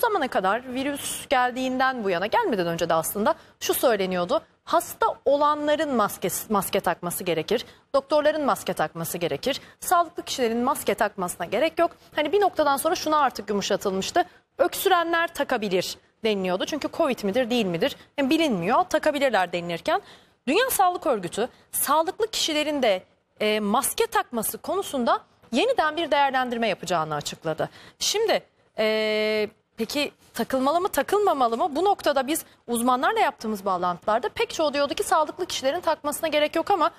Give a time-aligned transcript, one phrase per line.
[0.00, 4.40] zamana kadar virüs geldiğinden bu yana gelmeden önce de aslında şu söyleniyordu.
[4.64, 7.64] Hasta olanların maske, maske takması gerekir.
[7.94, 9.60] Doktorların maske takması gerekir.
[9.80, 11.90] Sağlıklı kişilerin maske takmasına gerek yok.
[12.16, 14.24] Hani bir noktadan sonra şuna artık yumuşatılmıştı.
[14.58, 16.64] Öksürenler takabilir deniliyordu.
[16.66, 18.84] Çünkü Covid midir değil midir yani bilinmiyor.
[18.84, 20.02] Takabilirler denilirken
[20.48, 23.02] Dünya Sağlık Örgütü sağlıklı kişilerin de
[23.40, 25.20] e, maske takması konusunda
[25.52, 27.68] yeniden bir değerlendirme yapacağını açıkladı.
[27.98, 28.42] Şimdi
[28.78, 29.48] e,
[29.80, 31.76] peki takılmalı mı takılmamalı mı?
[31.76, 36.70] Bu noktada biz uzmanlarla yaptığımız bağlantılarda pek çoğu diyordu ki sağlıklı kişilerin takmasına gerek yok
[36.70, 36.90] ama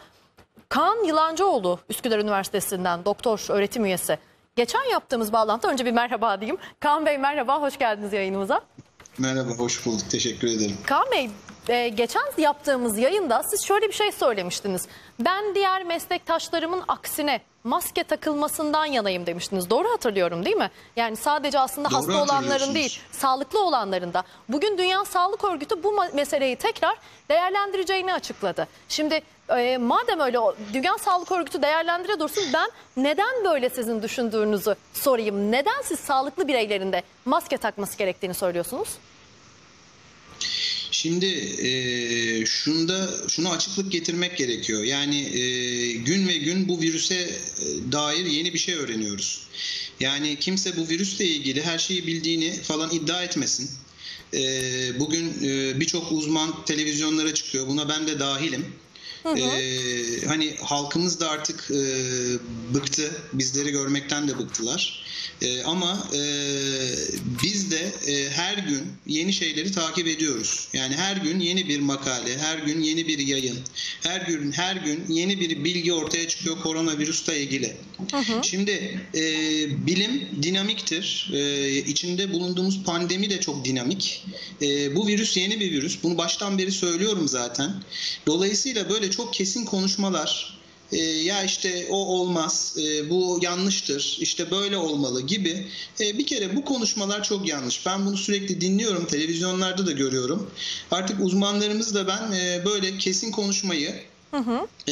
[0.70, 4.20] Kaan Yılancıoğlu Üsküdar Üniversitesi'nden doktor öğretim üyesi.
[4.56, 6.58] Geçen yaptığımız bağlantıda önce bir merhaba diyeyim.
[6.80, 8.62] Kaan Bey merhaba, hoş geldiniz yayınımıza.
[9.18, 10.10] Merhaba, hoş bulduk.
[10.10, 10.78] Teşekkür ederim.
[10.86, 11.30] Kaan Bey,
[11.70, 14.88] e, geçen yaptığımız yayında siz şöyle bir şey söylemiştiniz.
[15.20, 19.70] Ben diğer meslektaşlarımın aksine maske takılmasından yanayım demiştiniz.
[19.70, 20.72] Doğru hatırlıyorum değil mi?
[20.96, 24.24] Yani sadece aslında Doğru hasta olanların değil, sağlıklı olanların da.
[24.50, 26.96] Bugün Dünya Sağlık Örgütü bu meseleyi tekrar
[27.30, 28.68] değerlendireceğini açıkladı.
[28.90, 29.22] Şimdi
[29.60, 30.38] e, madem öyle
[30.74, 35.52] Dünya Sağlık Örgütü değerlendire dursun ben neden böyle sizin düşündüğünüzü sorayım.
[35.52, 38.90] Neden siz sağlıklı bireylerin de maske takması gerektiğini söylüyorsunuz?
[40.92, 41.26] Şimdi
[41.68, 44.84] e, şunda şunu açıklık getirmek gerekiyor.
[44.84, 49.48] Yani e, gün ve gün bu virüse e, dair yeni bir şey öğreniyoruz.
[50.00, 53.70] Yani kimse bu virüsle ilgili her şeyi bildiğini falan iddia etmesin.
[54.34, 54.40] E,
[55.00, 57.68] bugün e, birçok uzman televizyonlara çıkıyor.
[57.68, 58.66] Buna ben de dahilim.
[59.26, 61.84] Ee, hani halkımız da artık e,
[62.74, 63.12] bıktı.
[63.34, 65.04] Bizleri görmekten de bıktılar.
[65.42, 66.22] E, ama e,
[67.44, 70.68] biz de e, her gün yeni şeyleri takip ediyoruz.
[70.74, 73.58] Yani her gün yeni bir makale, her gün yeni bir yayın,
[74.02, 77.76] her gün her gün yeni bir bilgi ortaya çıkıyor koronavirüsle ilgili.
[78.44, 79.24] Şimdi e,
[79.88, 81.30] bilim dinamiktir.
[81.34, 84.26] E, içinde bulunduğumuz pandemi de çok dinamik.
[84.62, 85.98] E, bu virüs yeni bir virüs.
[86.04, 87.84] Bunu baştan beri söylüyorum zaten.
[88.28, 94.78] Dolayısıyla böyle çok kesin konuşmalar e, ya işte o olmaz, e, bu yanlıştır, işte böyle
[94.78, 95.68] olmalı gibi
[96.02, 97.86] e, bir kere bu konuşmalar çok yanlış.
[97.86, 100.52] Ben bunu sürekli dinliyorum, televizyonlarda da görüyorum.
[100.92, 103.96] Artık uzmanlarımız da ben e, böyle kesin konuşmayı
[104.88, 104.92] e,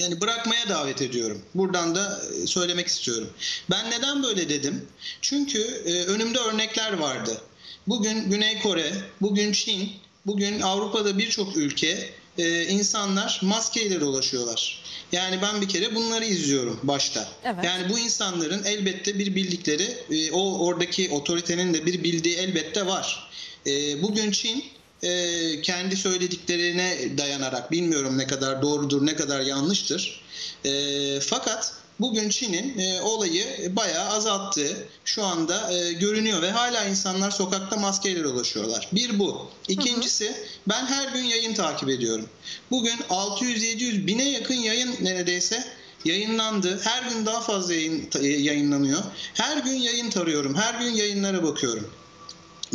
[0.00, 1.42] yani bırakmaya davet ediyorum.
[1.54, 3.28] Buradan da e, söylemek istiyorum.
[3.70, 4.86] Ben neden böyle dedim?
[5.20, 7.40] Çünkü e, önümde örnekler vardı.
[7.86, 9.92] Bugün Güney Kore, bugün Çin,
[10.26, 14.82] bugün Avrupa'da birçok ülke e, insanlar maskeyle dolaşıyorlar.
[15.12, 17.28] Yani ben bir kere bunları izliyorum başta.
[17.44, 17.64] Evet.
[17.64, 23.30] Yani bu insanların elbette bir bildikleri, e, o oradaki otoritenin de bir bildiği elbette var.
[23.66, 24.64] E, bugün Çin
[25.02, 30.20] e, kendi söylediklerine dayanarak bilmiyorum ne kadar doğrudur ne kadar yanlıştır.
[30.64, 37.30] E, fakat bugün Çin'in e, olayı bayağı azalttığı şu anda e, görünüyor ve hala insanlar
[37.30, 38.88] sokakta maskeyle dolaşıyorlar.
[38.92, 39.50] Bir bu.
[39.68, 40.34] İkincisi
[40.68, 42.28] ben her gün yayın takip ediyorum.
[42.70, 45.64] Bugün 600-700 bine yakın yayın neredeyse
[46.04, 46.80] yayınlandı.
[46.84, 49.00] Her gün daha fazla yayın, yayınlanıyor.
[49.34, 50.54] Her gün yayın tarıyorum.
[50.54, 51.90] Her gün yayınlara bakıyorum.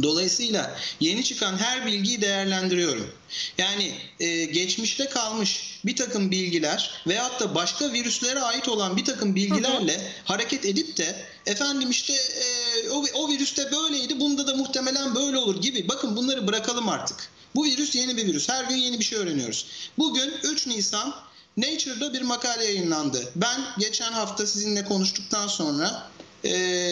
[0.01, 3.11] Dolayısıyla yeni çıkan her bilgiyi değerlendiriyorum.
[3.57, 9.35] Yani e, geçmişte kalmış bir takım bilgiler veyahut da başka virüslere ait olan bir takım
[9.35, 15.37] bilgilerle hareket edip de efendim işte e, o, o virüste böyleydi bunda da muhtemelen böyle
[15.37, 15.87] olur gibi.
[15.87, 17.29] Bakın bunları bırakalım artık.
[17.55, 18.49] Bu virüs yeni bir virüs.
[18.49, 19.65] Her gün yeni bir şey öğreniyoruz.
[19.97, 21.15] Bugün 3 Nisan
[21.57, 23.31] Nature'da bir makale yayınlandı.
[23.35, 26.09] Ben geçen hafta sizinle konuştuktan sonra
[26.45, 26.51] e,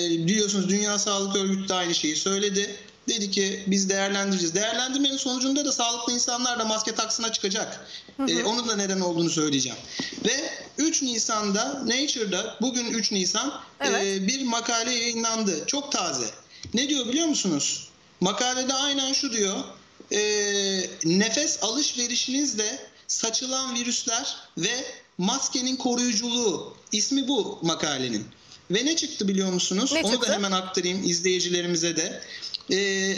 [0.10, 2.76] biliyorsunuz Dünya Sağlık Örgütü de aynı şeyi söyledi.
[3.08, 4.56] Dedi ki biz değerlendireceğiz.
[4.56, 7.88] Değerlendirmenin sonucunda da sağlıklı insanlar da maske taksına çıkacak.
[8.28, 9.78] E, onun da neden olduğunu söyleyeceğim.
[10.26, 14.06] Ve 3 Nisan'da Nature'da bugün 3 Nisan Evet.
[14.22, 15.66] e, bir makale yayınlandı.
[15.68, 16.26] Çok taze.
[16.74, 17.88] Ne diyor biliyor musunuz?
[18.22, 19.58] Makalede aynen şu diyor.
[20.12, 20.20] E,
[21.06, 24.86] nefes alışverişinizle saçılan virüsler ve
[25.18, 26.78] maskenin koruyuculuğu.
[26.92, 28.26] İsmi bu makalenin.
[28.72, 29.92] Ve ne çıktı biliyor musunuz?
[29.94, 30.28] Ne Onu çıktı?
[30.30, 32.22] da hemen aktarayım izleyicilerimize de.
[32.72, 33.18] Ee,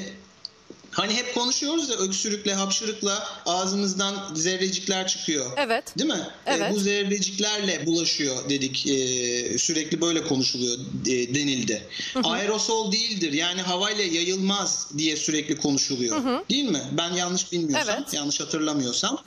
[0.91, 5.51] hani hep konuşuyoruz ya öksürükle, hapşırıkla ağzımızdan zerrecikler çıkıyor.
[5.57, 5.97] Evet.
[5.97, 6.27] Değil mi?
[6.45, 6.73] Ee, Evet.
[6.73, 8.87] bu zerreciklerle bulaşıyor dedik.
[8.87, 11.87] Ee, sürekli böyle konuşuluyor e, denildi.
[12.23, 13.33] Aerosol değildir.
[13.33, 16.23] Yani havayla yayılmaz diye sürekli konuşuluyor.
[16.49, 16.81] Değil mi?
[16.91, 18.13] Ben yanlış bilmiyorsam, Evet.
[18.13, 19.23] yanlış hatırlamıyorsam.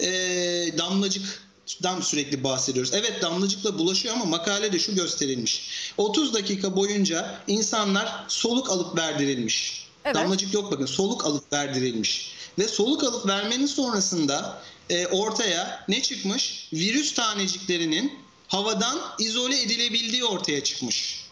[0.00, 0.06] Ee,
[0.78, 1.47] damlacık
[1.82, 2.94] dan sürekli bahsediyoruz.
[2.94, 5.70] Evet damlacıkla bulaşıyor ama makalede şu gösterilmiş.
[5.96, 9.88] 30 dakika boyunca insanlar soluk alıp verdirilmiş.
[10.04, 10.16] Evet.
[10.16, 12.32] Damlacık yok bakın soluk alıp verdirilmiş.
[12.58, 16.68] Ve soluk alıp vermenin sonrasında e, ortaya ne çıkmış?
[16.72, 18.12] Virüs taneciklerinin
[18.48, 21.24] havadan izole edilebildiği ortaya çıkmış.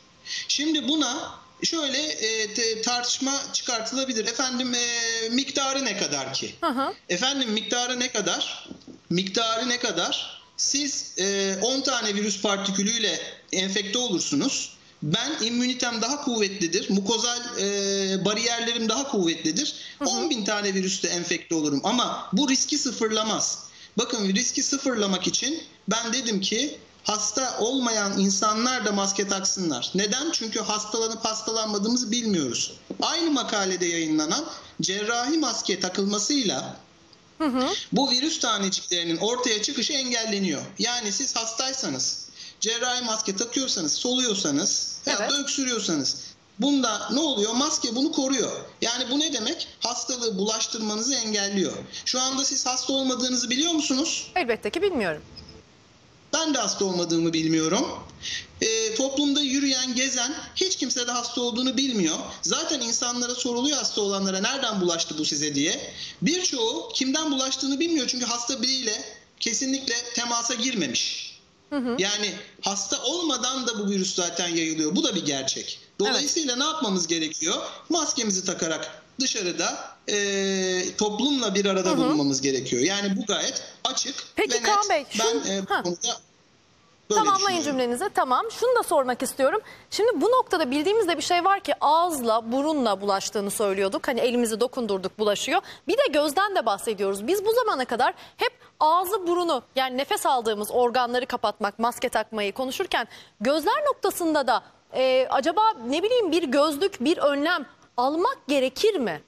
[0.48, 4.26] Şimdi buna şöyle e, te- tartışma çıkartılabilir.
[4.26, 6.54] Efendim e, miktarı ne kadar ki?
[6.60, 6.94] Hı hı.
[7.08, 8.68] Efendim miktarı ne kadar?
[9.10, 10.42] Miktarı ne kadar?
[10.56, 13.20] Siz e, 10 tane virüs partikülüyle
[13.52, 14.76] enfekte olursunuz.
[15.02, 16.90] Ben immünitem daha kuvvetlidir.
[16.90, 19.74] Mukozal e, bariyerlerim daha kuvvetlidir.
[20.06, 21.80] 10 bin tane virüste enfekte olurum.
[21.84, 23.66] Ama bu riski sıfırlamaz.
[23.98, 29.90] Bakın riski sıfırlamak için ben dedim ki hasta olmayan insanlar da maske taksınlar.
[29.94, 30.30] Neden?
[30.32, 32.72] Çünkü hastalanıp hastalanmadığımızı bilmiyoruz.
[33.02, 34.44] Aynı makalede yayınlanan
[34.80, 36.76] cerrahi maske takılmasıyla
[37.92, 40.62] bu virüs taneciklerinin ortaya çıkışı engelleniyor.
[40.78, 42.28] Yani siz hastaysanız,
[42.60, 45.30] cerrahi maske takıyorsanız, soluyorsanız ya Evet.
[45.30, 46.16] da öksürüyorsanız
[46.58, 47.52] bunda ne oluyor?
[47.52, 48.52] Maske bunu koruyor.
[48.82, 49.68] Yani bu ne demek?
[49.80, 51.72] Hastalığı bulaştırmanızı engelliyor.
[52.04, 54.30] Şu anda siz hasta olmadığınızı biliyor musunuz?
[54.36, 55.22] Elbette ki bilmiyorum.
[56.36, 57.86] Ben de hasta olmadığımı bilmiyorum.
[58.60, 62.16] Ee, toplumda yürüyen, gezen hiç kimse de hasta olduğunu bilmiyor.
[62.42, 65.94] Zaten insanlara soruluyor hasta olanlara nereden bulaştı bu size diye.
[66.22, 69.04] Birçoğu kimden bulaştığını bilmiyor çünkü hasta biriyle
[69.40, 71.36] kesinlikle temasa girmemiş.
[71.98, 74.96] Yani hasta olmadan da bu virüs zaten yayılıyor.
[74.96, 75.78] Bu da bir gerçek.
[75.98, 77.62] Dolayısıyla ne yapmamız gerekiyor?
[77.88, 79.78] Maskemizi takarak dışarıda
[80.08, 82.82] e, toplumla bir arada bulunmamız gerekiyor.
[82.82, 84.62] Yani bu gayet açık Peki ve net.
[84.66, 85.82] Kaan Bey, ben şu- e, bu Ha.
[85.82, 85.98] konuda
[87.10, 88.08] böyle Tamamlayın cümlenizi.
[88.14, 88.46] Tamam.
[88.50, 89.60] Şunu da sormak istiyorum.
[89.90, 94.08] Şimdi bu noktada bildiğimizde bir şey var ki ağızla, burunla bulaştığını söylüyorduk.
[94.08, 95.60] Hani elimizi dokundurduk bulaşıyor.
[95.88, 97.26] Bir de gözden de bahsediyoruz.
[97.26, 103.08] Biz bu zamana kadar hep ağzı, burunu yani nefes aldığımız organları kapatmak, maske takmayı konuşurken
[103.40, 104.62] gözler noktasında da
[104.94, 107.66] e, acaba ne bileyim bir gözlük, bir önlem
[107.96, 109.22] almak gerekir mi?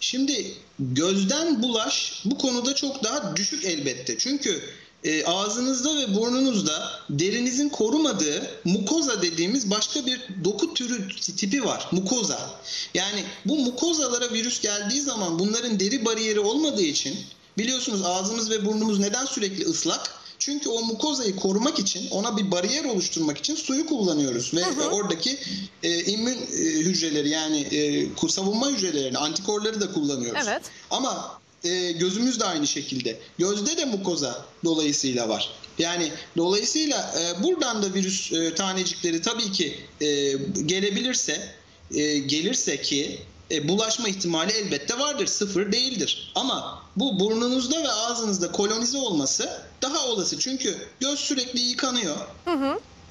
[0.00, 4.18] Şimdi gözden bulaş bu konuda çok daha düşük elbette.
[4.18, 4.62] Çünkü
[5.04, 11.88] e, ağzınızda ve burnunuzda derinizin korumadığı mukoza dediğimiz başka bir doku türü tipi var.
[11.92, 12.50] Mukoza.
[12.94, 17.18] Yani bu mukozalara virüs geldiği zaman bunların deri bariyeri olmadığı için
[17.58, 20.23] biliyorsunuz ağzımız ve burnumuz neden sürekli ıslak?
[20.44, 25.38] Çünkü o mukozayı korumak için, ona bir bariyer oluşturmak için suyu kullanıyoruz ve e, oradaki
[25.82, 30.42] e, immün e, hücreleri yani e, savunma hücrelerini, antikorları da kullanıyoruz.
[30.48, 30.62] Evet.
[30.90, 33.18] Ama e, gözümüz de aynı şekilde.
[33.38, 35.50] Gözde de mukoza dolayısıyla var.
[35.78, 40.32] Yani dolayısıyla e, buradan da virüs e, tanecikleri tabii ki e,
[40.66, 41.48] gelebilirse,
[41.94, 43.18] e, gelirse ki
[43.50, 45.26] e, bulaşma ihtimali elbette vardır.
[45.26, 46.32] Sıfır değildir.
[46.34, 50.38] Ama bu burnunuzda ve ağzınızda kolonize olması daha olası.
[50.38, 52.16] Çünkü göz sürekli yıkanıyor.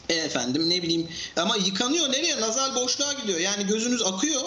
[0.10, 2.42] E, efendim ne bileyim ama yıkanıyor nereye?
[2.42, 3.40] Nazal boşluğa gidiyor.
[3.40, 4.42] Yani gözünüz akıyor.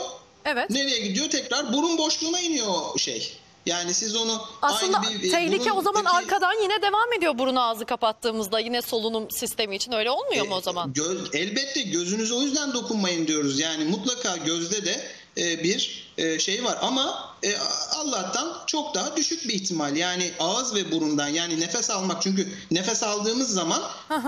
[0.44, 0.70] Evet.
[0.70, 1.30] Nereye gidiyor?
[1.30, 3.38] Tekrar burun boşluğuna iniyor o şey.
[3.66, 7.56] Yani siz onu Aslında aynı bir e, tehlike o zaman arkadan yine devam ediyor burun
[7.56, 10.92] ağzı kapattığımızda yine solunum sistemi için öyle olmuyor mu o zaman?
[10.92, 13.60] Göz, elbette gözünüze o yüzden dokunmayın diyoruz.
[13.60, 15.08] Yani mutlaka gözde de
[15.38, 17.56] e, bir e, şey var ama e,
[17.92, 19.96] Allah'tan çok daha düşük bir ihtimal.
[19.96, 23.82] Yani ağız ve burundan yani nefes almak çünkü nefes aldığımız zaman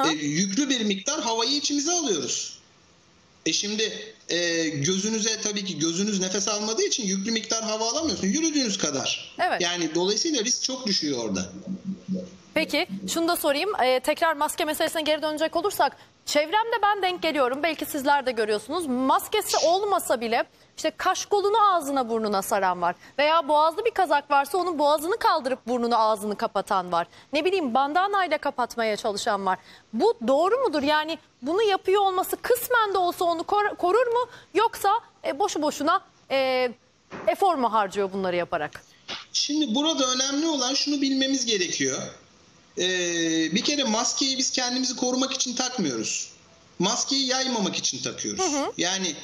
[0.05, 2.59] e, yüklü bir miktar havayı içimize alıyoruz.
[3.47, 8.35] E şimdi e, gözünüze tabii ki gözünüz nefes almadığı için yüklü miktar hava alamıyorsunuz.
[8.35, 9.35] Yürüdüğünüz kadar.
[9.39, 9.61] Evet.
[9.61, 11.53] Yani dolayısıyla risk çok düşüyor orada.
[12.55, 13.71] Peki şunu da sorayım.
[13.85, 15.97] Ee, tekrar maske meselesine geri dönecek olursak
[16.27, 17.63] çevremde ben denk geliyorum.
[17.63, 18.87] Belki sizler de görüyorsunuz.
[18.87, 20.45] Maskesi olmasa bile
[20.77, 22.95] işte kaşkolunu ağzına burnuna saran var.
[23.19, 27.07] Veya boğazlı bir kazak varsa onun boğazını kaldırıp burnunu ağzını kapatan var.
[27.33, 29.59] Ne bileyim bandanayla kapatmaya çalışan var.
[29.93, 30.83] Bu doğru mudur?
[30.83, 34.29] Yani bunu yapıyor olması kısmen de olsa onu kor- korur mu?
[34.55, 36.01] Yoksa e, boşu boşuna
[36.31, 36.69] e,
[37.27, 38.83] efor mu harcıyor bunları yaparak?
[39.33, 41.99] Şimdi burada önemli olan şunu bilmemiz gerekiyor.
[42.79, 46.29] Ee, bir kere maskeyi biz kendimizi korumak için takmıyoruz.
[46.79, 48.45] Maskeyi yaymamak için takıyoruz.
[48.79, 49.15] Yani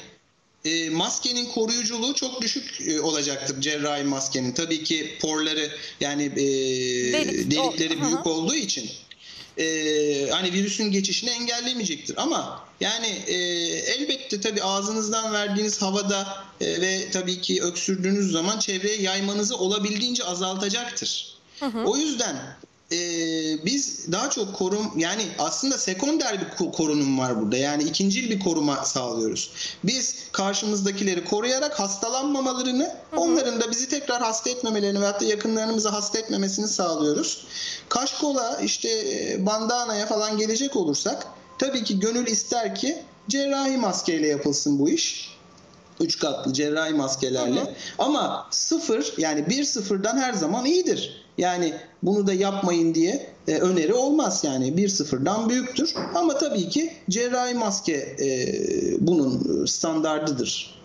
[0.65, 4.51] e, maskenin koruyuculuğu çok düşük e, olacaktır cerrahi maskenin.
[4.51, 6.37] Tabii ki porları yani e,
[7.13, 8.29] Delik- delikleri o- büyük hı hı.
[8.29, 8.89] olduğu için
[9.57, 9.65] e,
[10.31, 12.21] hani virüsün geçişini engellemeyecektir.
[12.21, 13.33] Ama yani e,
[13.95, 21.35] elbette tabii ağzınızdan verdiğiniz havada e, ve tabii ki öksürdüğünüz zaman çevreye yaymanızı olabildiğince azaltacaktır.
[21.85, 22.57] O yüzden
[22.91, 22.97] e,
[23.65, 27.57] biz daha çok korum yani aslında sekonder bir ko- korunum var burada.
[27.57, 29.51] Yani ikincil bir koruma sağlıyoruz.
[29.83, 36.67] Biz karşımızdakileri koruyarak hastalanmamalarını, onların da bizi tekrar hasta etmemelerini veyahut da yakınlarımızı hasta etmemesini
[36.67, 37.45] sağlıyoruz.
[37.89, 41.27] Kaşkola işte e, bandanaya falan gelecek olursak
[41.59, 45.35] tabii ki gönül ister ki cerrahi maskeyle yapılsın bu iş.
[45.99, 47.75] Üç katlı cerrahi maskelerle.
[47.99, 51.24] Ama sıfır yani bir sıfırdan her zaman iyidir.
[51.37, 51.73] Yani
[52.03, 55.93] bunu da yapmayın diye e, öneri olmaz yani 1-0'dan büyüktür.
[56.15, 58.27] Ama tabii ki cerrahi maske e,
[58.99, 60.81] bunun standardıdır.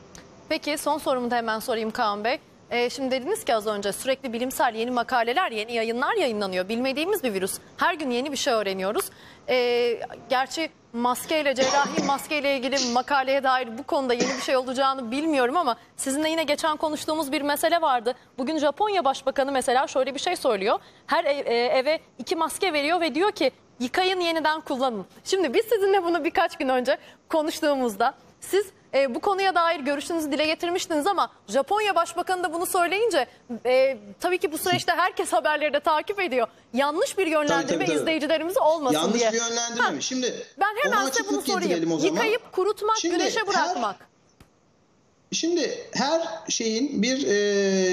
[0.49, 2.39] Peki son sorumu da hemen sorayım Kaan Bey.
[2.71, 6.69] Ee, şimdi dediniz ki az önce sürekli bilimsel yeni makaleler, yeni yayınlar yayınlanıyor.
[6.69, 7.59] Bilmediğimiz bir virüs.
[7.77, 9.05] Her gün yeni bir şey öğreniyoruz.
[9.49, 15.57] Ee, gerçi maskeyle, cerrahi maskeyle ilgili makaleye dair bu konuda yeni bir şey olacağını bilmiyorum
[15.57, 18.15] ama sizinle yine geçen konuştuğumuz bir mesele vardı.
[18.39, 20.79] Bugün Japonya Başbakanı mesela şöyle bir şey söylüyor.
[21.07, 25.07] Her e, eve iki maske veriyor ve diyor ki yıkayın yeniden kullanın.
[25.25, 30.47] Şimdi biz sizinle bunu birkaç gün önce konuştuğumuzda siz e, bu konuya dair görüşünüzü dile
[30.47, 33.27] getirmiştiniz ama Japonya Başbakanı da bunu söyleyince
[33.67, 36.49] e, tabii ki bu süreçte herkes haberleri de takip ediyor.
[36.75, 37.97] Yanlış bir yönlendirme Tabii, tabii, tabii.
[37.99, 39.33] izleyicilerimiz olmasın Yanlış diye.
[39.33, 40.03] bir yönlendirme Ha, mi?
[40.03, 41.99] Şimdi Ben hemen size bunu sorayım.
[42.05, 44.11] Yıkayıp kurutmak, Şimdi güneşe her- bırakmak.
[45.33, 47.35] Şimdi her şeyin bir e,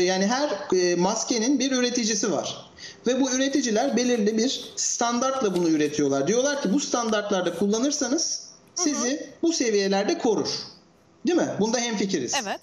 [0.03, 2.71] yani her e, maskenin bir üreticisi var.
[3.07, 6.27] Ve bu üreticiler belirli bir standartla bunu üretiyorlar.
[6.27, 10.49] Diyorlar ki bu standartlarda kullanırsanız sizi bu seviyelerde korur.
[11.27, 11.49] Değil mi?
[11.59, 12.33] Bunda hemfikiriz.
[12.43, 12.59] Evet.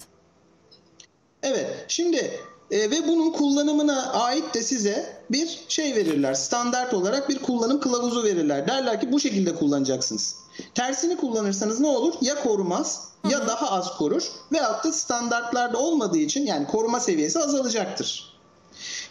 [1.43, 1.67] Evet.
[1.87, 2.39] Şimdi
[2.71, 6.33] e, ve bunun kullanımına ait de size bir şey verirler.
[6.33, 8.67] Standart olarak bir kullanım kılavuzu verirler.
[8.67, 10.35] Derler ki bu şekilde kullanacaksınız.
[10.75, 12.13] Tersini kullanırsanız ne olur?
[12.21, 18.35] Ya korumaz ya daha az korur veyahut da standartlarda olmadığı için yani koruma seviyesi azalacaktır.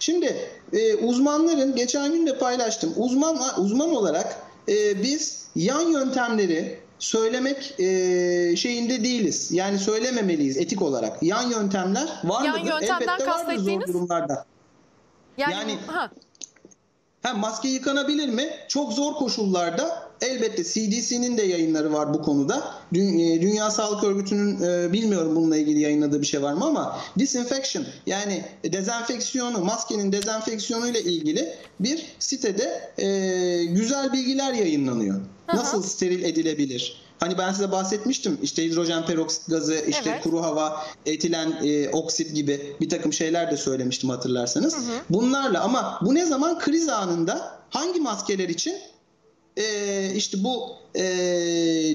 [0.01, 2.95] Şimdi e, uzmanların geçen gün de paylaştım.
[2.97, 4.37] Uzman uzman olarak
[4.69, 7.87] e, biz yan yöntemleri söylemek e,
[8.57, 9.53] şeyinde değiliz.
[9.53, 11.23] Yani söylememeliyiz etik olarak.
[11.23, 12.71] Yan yöntemler var Yan mıdır?
[12.71, 13.89] yöntemden Elbette vardır zor kastettiğiniz?
[13.89, 14.45] durumlarda.
[15.39, 16.11] Yani, Yani- ha,
[17.23, 18.51] Ha, maske yıkanabilir mi?
[18.69, 22.75] Çok zor koşullarda elbette CDC'nin de yayınları var bu konuda.
[22.95, 27.87] E, Dünya Sağlık Örgütü'nün e, bilmiyorum bununla ilgili yayınladığı bir şey var mı ama disinfection
[28.07, 35.15] yani dezenfeksiyonu, maskenin dezenfeksiyonu ile ilgili bir sitede e, güzel bilgiler yayınlanıyor.
[35.47, 35.57] Hı hı.
[35.57, 37.05] Nasıl steril edilebilir?
[37.21, 40.23] Hani ben size bahsetmiştim işte hidrojen peroksit gazı, işte Evet.
[40.23, 44.77] kuru hava, etilen e, oksit gibi bir takım şeyler de söylemiştim hatırlarsanız.
[45.11, 48.75] Bunlarla ama bu ne zaman kriz anında hangi maskeler için?
[49.57, 51.05] E, işte bu e,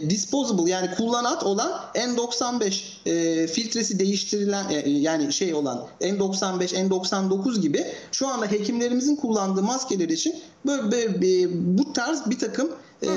[0.09, 7.85] disposable yani kullanat olan N95 e, filtresi değiştirilen e, yani şey olan N95, N99 gibi
[8.11, 10.35] şu anda hekimlerimizin kullandığı maskeler için
[10.65, 12.71] böyle, böyle, e, bu tarz bir takım
[13.03, 13.09] e,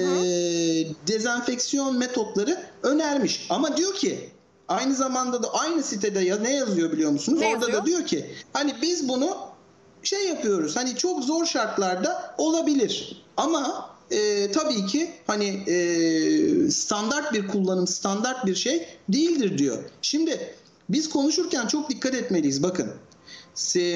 [1.08, 3.46] dezenfeksiyon metotları önermiş.
[3.50, 4.30] Ama diyor ki
[4.68, 7.40] aynı zamanda da aynı sitede ya ne yazıyor biliyor musunuz?
[7.40, 7.82] Ne Orada yazıyor?
[7.82, 9.36] da diyor ki hani biz bunu
[10.02, 17.48] şey yapıyoruz hani çok zor şartlarda olabilir ama e, tabii ki hani e, standart bir
[17.48, 19.78] kullanım standart bir şey değildir diyor.
[20.02, 20.54] Şimdi
[20.88, 22.92] biz konuşurken çok dikkat etmeliyiz bakın.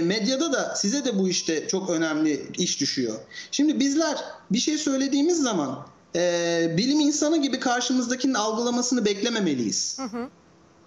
[0.02, 3.14] Medyada da size de bu işte çok önemli iş düşüyor.
[3.50, 4.16] Şimdi bizler
[4.50, 9.98] bir şey söylediğimiz zaman e, bilim insanı gibi karşımızdakinin algılamasını beklememeliyiz.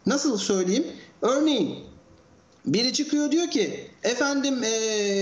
[0.06, 0.88] Nasıl söyleyeyim?
[1.22, 1.80] Örneğin
[2.66, 4.70] biri çıkıyor diyor ki efendim e,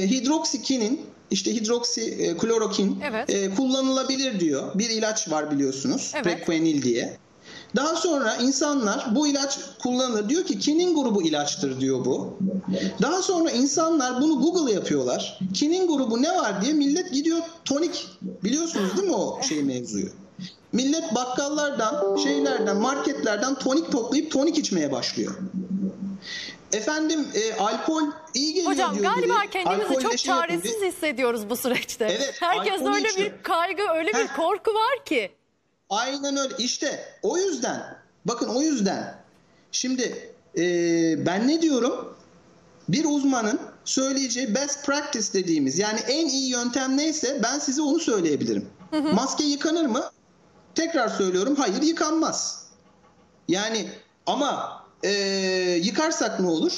[0.10, 3.29] hidroksikinin işte hidroksi e, klorokin Evet.
[3.29, 4.63] e, kullanılabilir diyor.
[4.75, 6.12] Bir ilaç var biliyorsunuz.
[6.15, 6.24] Evet.
[6.24, 7.17] Prequenil diye.
[7.75, 10.29] Daha sonra insanlar bu ilaç kullanılır.
[10.29, 12.38] Diyor ki kinin grubu ilaçtır diyor bu.
[13.01, 15.39] Daha sonra insanlar bunu Google yapıyorlar.
[15.53, 18.07] Kinin grubu ne var diye millet gidiyor tonik.
[18.43, 20.10] Biliyorsunuz değil mi o şey mevzuyu?
[20.72, 25.38] Millet bakkallardan, şeylerden, marketlerden tonik toplayıp tonik içmeye başlıyor.
[26.74, 29.50] Efendim e, alkol iyi geliyor hocam diyor galiba biri.
[29.50, 30.92] kendimizi Alkolle çok şey çaresiz diyor.
[30.92, 32.06] hissediyoruz bu süreçte.
[32.06, 33.32] Evet, Herkes öyle içiyor.
[33.32, 35.32] bir kaygı, öyle bir korku var ki.
[35.90, 36.54] Aynen öyle.
[36.58, 39.16] İşte o yüzden bakın o yüzden
[39.72, 40.62] şimdi e,
[41.26, 42.18] ben ne diyorum?
[42.90, 48.70] Bir uzmanın söyleyeceği best practice dediğimiz yani en iyi yöntem neyse ben size onu söyleyebilirim.
[49.14, 50.12] Maske yıkanır mı?
[50.76, 52.68] Tekrar söylüyorum hayır yıkanmaz.
[53.48, 53.90] Yani
[54.26, 55.12] ama e,
[55.84, 56.74] yıkarsak ne olur?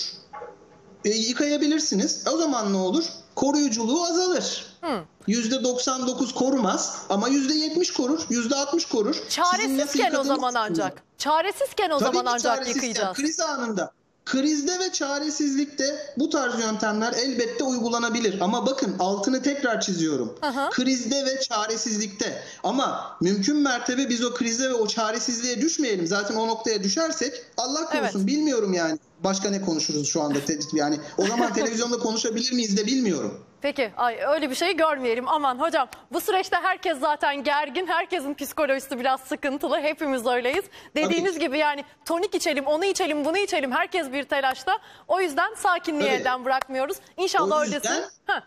[1.05, 2.23] E, yıkayabilirsiniz.
[2.33, 3.05] O zaman ne olur?
[3.35, 4.65] Koruyuculuğu azalır.
[4.81, 5.03] Hı.
[5.27, 9.15] %99 korumaz ama %70 korur, %60 korur.
[9.29, 11.03] Çaresizken o zaman ancak.
[11.17, 13.17] Çaresizken o Tabii zaman ancak çaresizken, yıkayacağız.
[13.17, 13.91] Kriz anında.
[14.31, 18.41] Krizde ve çaresizlikte bu tarz yöntemler elbette uygulanabilir.
[18.41, 20.35] Ama bakın altını tekrar çiziyorum.
[20.41, 20.69] Aha.
[20.69, 22.43] Krizde ve çaresizlikte.
[22.63, 26.07] Ama mümkün mertebe biz o krize ve o çaresizliğe düşmeyelim.
[26.07, 28.27] Zaten o noktaya düşersek Allah korusun Evet.
[28.27, 28.99] bilmiyorum yani.
[29.23, 30.39] Başka ne konuşuruz şu anda?
[30.73, 33.39] Yani o zaman televizyonda konuşabilir miyiz de bilmiyorum.
[33.61, 35.27] Peki ay öyle bir şey görmeyelim.
[35.27, 37.87] Aman hocam bu süreçte herkes zaten gergin.
[37.87, 39.79] Herkesin psikolojisi biraz sıkıntılı.
[39.81, 40.65] Hepimiz öyleyiz.
[40.95, 41.45] Dediğiniz Tabii.
[41.45, 43.71] gibi yani tonik içelim, onu içelim, bunu içelim.
[43.71, 44.79] Herkes bir telaşta.
[45.07, 46.15] O yüzden sakinliği Tabii.
[46.21, 46.97] elden bırakmıyoruz.
[47.17, 47.75] İnşallah O öylesi.
[47.75, 48.41] yüzden- Heh,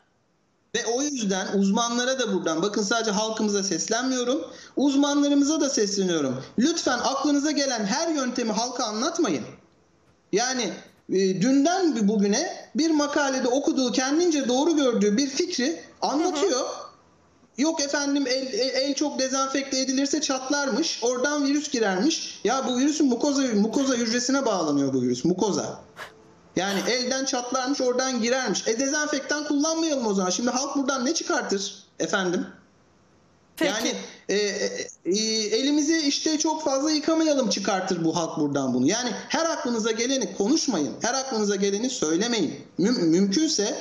[0.77, 4.45] Ve o yüzden uzmanlara da buradan bakın sadece halkımıza seslenmiyorum.
[4.77, 6.45] Uzmanlarımıza da sesleniyorum.
[6.59, 9.45] Lütfen aklınıza gelen her yöntemi halka anlatmayın.
[10.33, 10.73] Yani
[11.13, 16.67] dünden bugüne bir makalede okuduğu kendince doğru gördüğü bir fikri anlatıyor.
[17.59, 21.01] Yok efendim el, el, el çok dezenfekte edilirse çatlarmış.
[21.03, 22.41] Oradan virüs girermiş.
[22.45, 25.25] Ya bu virüsün mukoza, mukoza hücresine bağlanıyor bu virüs.
[25.25, 25.81] Mukoza.
[26.57, 28.69] Yani elden çatlarmış oradan girermiş.
[28.69, 30.31] E dezenfektan kullanmayalım o zaman.
[30.31, 32.47] Şimdi halk buradan ne çıkartır efendim?
[33.57, 33.71] Peki.
[33.71, 33.95] Yani
[34.29, 35.19] e, e, e,
[35.57, 38.87] elimizi işte çok fazla yıkamayalım çıkartır bu halk buradan bunu.
[38.87, 40.95] Yani her aklınıza geleni konuşmayın.
[41.03, 42.55] Her aklınıza geleni söylemeyin.
[42.79, 43.77] Müm- mümkünse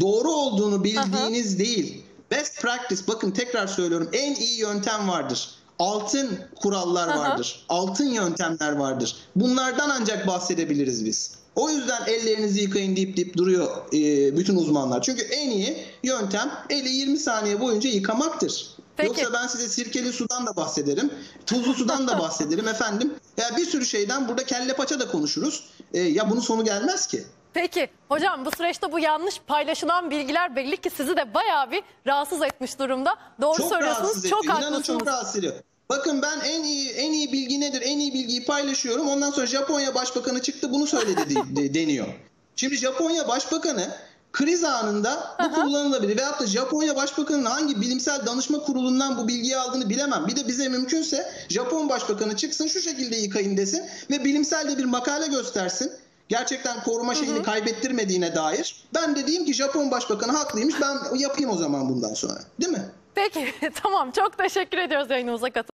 [0.00, 2.02] doğru olduğunu bildiğiniz değil.
[2.30, 5.50] Best practice bakın tekrar söylüyorum en iyi yöntem vardır.
[5.78, 7.18] Altın kurallar Aha.
[7.18, 7.64] vardır.
[7.68, 9.16] Altın yöntemler vardır.
[9.36, 11.34] Bunlardan ancak bahsedebiliriz biz.
[11.56, 15.02] O yüzden ellerinizi yıkayın deyip deyip duruyor e, bütün uzmanlar.
[15.02, 18.75] Çünkü en iyi yöntem eli 20 saniye boyunca yıkamaktır.
[18.96, 19.20] Peki.
[19.20, 21.10] Yoksa ben size sirkeli sudan da bahsederim.
[21.46, 23.14] Tuzlu sudan da bahsederim efendim.
[23.36, 25.64] Ya bir sürü şeyden burada kelle paça da konuşuruz.
[25.94, 27.24] E, ya bunun sonu gelmez ki.
[27.54, 32.42] Peki hocam bu süreçte bu yanlış paylaşılan bilgiler belli ki sizi de bayağı bir rahatsız
[32.42, 33.16] etmiş durumda.
[33.40, 34.04] Doğru Çok söylüyorsunuz.
[34.08, 34.58] rahatsız Çok ediyor.
[34.58, 34.98] İnanın haklısınız.
[34.98, 35.54] çok rahatsız ediyor.
[35.90, 37.82] Bakın ben en iyi en iyi bilgi nedir?
[37.84, 39.08] En iyi bilgiyi paylaşıyorum.
[39.08, 42.06] Ondan sonra Japonya Başbakanı çıktı bunu söyledi de- de- deniyor.
[42.56, 43.88] Şimdi Japonya Başbakanı
[44.36, 46.16] kriz anında bu kullanılabilir.
[46.16, 50.26] Veyahut da Japonya Başbakanı'nın hangi bilimsel danışma kurulundan bu bilgiyi aldığını bilemem.
[50.26, 54.84] Bir de bize mümkünse Japon Başbakanı çıksın şu şekilde yıkayın desin ve bilimsel de bir
[54.84, 55.92] makale göstersin.
[56.28, 58.84] Gerçekten koruma şeyini kaybettirmediğine dair.
[58.94, 62.38] Ben de diyeyim ki Japon Başbakanı haklıymış ben yapayım o zaman bundan sonra.
[62.60, 62.84] Değil mi?
[63.14, 65.70] Peki tamam çok teşekkür ediyoruz yayınımıza katıldığınız